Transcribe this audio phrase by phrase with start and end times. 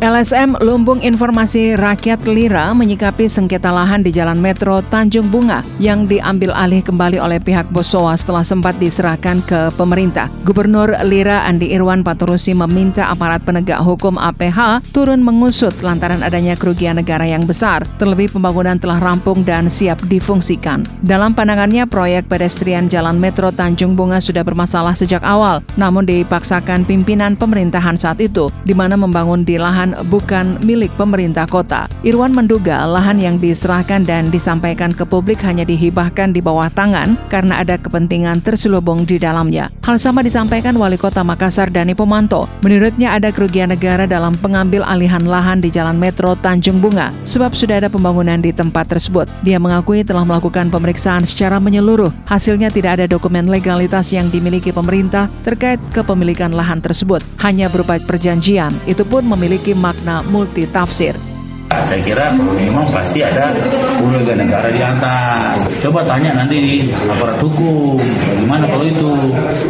[0.00, 6.56] LSM Lumbung Informasi Rakyat Lira menyikapi sengketa lahan di Jalan Metro Tanjung Bunga yang diambil
[6.56, 10.32] alih kembali oleh pihak Bosowa setelah sempat diserahkan ke pemerintah.
[10.48, 16.96] Gubernur Lira Andi Irwan Paturusi meminta aparat penegak hukum APH turun mengusut lantaran adanya kerugian
[16.96, 20.80] negara yang besar, terlebih pembangunan telah rampung dan siap difungsikan.
[21.04, 27.36] Dalam pandangannya, proyek pedestrian Jalan Metro Tanjung Bunga sudah bermasalah sejak awal, namun dipaksakan pimpinan
[27.36, 31.90] pemerintahan saat itu, di mana membangun di lahan bukan milik pemerintah kota.
[32.06, 37.60] Irwan menduga lahan yang diserahkan dan disampaikan ke publik hanya dihibahkan di bawah tangan karena
[37.62, 39.68] ada kepentingan terselubung di dalamnya.
[39.84, 42.46] Hal sama disampaikan Wali Kota Makassar Dani Pomanto.
[42.62, 47.82] Menurutnya ada kerugian negara dalam pengambil alihan lahan di Jalan Metro Tanjung Bunga sebab sudah
[47.82, 49.26] ada pembangunan di tempat tersebut.
[49.42, 52.12] Dia mengakui telah melakukan pemeriksaan secara menyeluruh.
[52.28, 57.22] Hasilnya tidak ada dokumen legalitas yang dimiliki pemerintah terkait kepemilikan lahan tersebut.
[57.42, 58.70] Hanya berupa perjanjian.
[58.84, 61.29] Itu pun memiliki makna multi tafsir.
[61.70, 63.54] Saya kira memang pasti ada
[64.02, 65.70] warga negara di atas.
[65.78, 66.74] Coba tanya nanti di
[67.06, 69.10] aparat hukum, bagaimana kalau itu?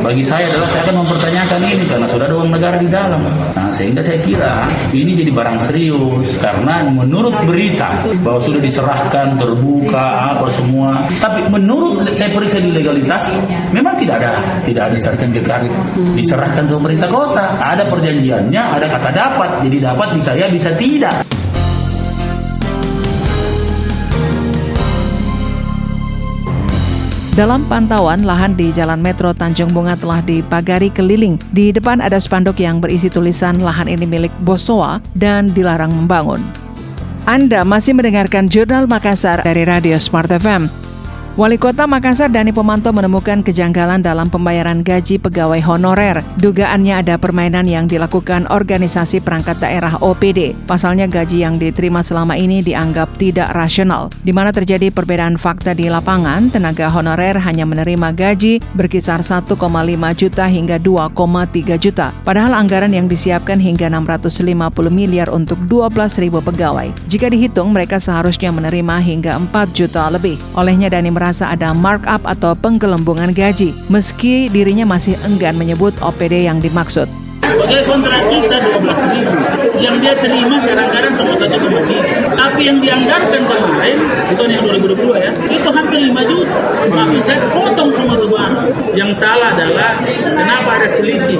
[0.00, 3.20] Bagi saya adalah saya akan mempertanyakan ini karena sudah ada uang negara di dalam.
[3.28, 4.64] Nah, sehingga saya kira
[4.96, 11.04] ini jadi barang serius karena menurut berita bahwa sudah diserahkan terbuka apa semua.
[11.20, 13.28] Tapi menurut saya periksa di legalitas
[13.68, 14.32] memang tidak ada
[14.64, 15.60] tidak ada sertifikat
[16.16, 17.60] diserahkan ke pemerintah kota.
[17.60, 19.50] Ada perjanjiannya, ada kata dapat.
[19.68, 21.41] Jadi dapat bisa ya bisa tidak.
[27.32, 31.40] Dalam pantauan, lahan di Jalan Metro Tanjung Bunga telah dipagari keliling.
[31.56, 36.44] Di depan ada spanduk yang berisi tulisan lahan ini milik Bosowa dan dilarang membangun.
[37.24, 40.91] Anda masih mendengarkan Jurnal Makassar dari Radio Smart FM.
[41.32, 46.20] Wali Kota Makassar Dani Pomanto menemukan kejanggalan dalam pembayaran gaji pegawai honorer.
[46.36, 50.52] Dugaannya ada permainan yang dilakukan organisasi perangkat daerah OPD.
[50.68, 54.12] Pasalnya gaji yang diterima selama ini dianggap tidak rasional.
[54.20, 59.56] Di mana terjadi perbedaan fakta di lapangan, tenaga honorer hanya menerima gaji berkisar 1,5
[60.12, 62.12] juta hingga 2,3 juta.
[62.28, 64.52] Padahal anggaran yang disiapkan hingga 650
[64.92, 66.92] miliar untuk 12 ribu pegawai.
[67.08, 70.36] Jika dihitung, mereka seharusnya menerima hingga 4 juta lebih.
[70.60, 76.58] Olehnya Dani merasa ada markup atau penggelembungan gaji, meski dirinya masih enggan menyebut OPD yang
[76.58, 77.06] dimaksud.
[77.42, 79.34] Oke kontrak kita 12 ribu
[79.82, 82.00] Yang dia terima kadang-kadang sama satu tiga
[82.32, 83.98] Tapi yang dianggarkan kemarin
[84.30, 87.42] Itu yang 2022 ya Itu hampir 5 juta Tapi saya
[89.12, 91.36] Yang salah adalah Kenapa ada selisih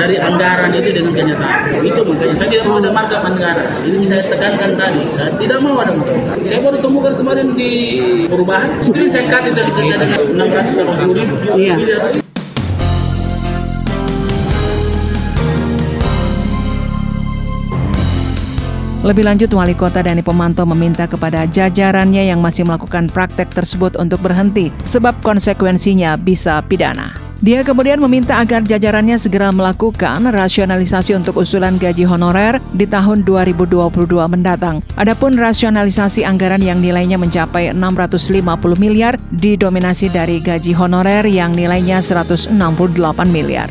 [0.00, 1.84] Dari anggaran itu dengan kenyataan.
[1.84, 3.68] Itu makanya saya tidak mau ada markup anggaran.
[3.84, 5.04] Ini saya tekankan tadi.
[5.12, 7.72] Saya tidak mau ada markup Saya baru temukan kemarin di
[8.24, 8.72] perubahan.
[8.88, 11.34] Ini saya cut dengan 680 ribu.
[11.60, 11.76] Iya.
[18.98, 24.18] Lebih lanjut, Wali Kota Dani Pemanto meminta kepada jajarannya yang masih melakukan praktek tersebut untuk
[24.18, 27.14] berhenti, sebab konsekuensinya bisa pidana.
[27.38, 33.86] Dia kemudian meminta agar jajarannya segera melakukan rasionalisasi untuk usulan gaji honorer di tahun 2022
[34.26, 34.82] mendatang.
[34.98, 38.42] Adapun rasionalisasi anggaran yang nilainya mencapai 650
[38.82, 42.50] miliar didominasi dari gaji honorer yang nilainya 168
[43.30, 43.70] miliar.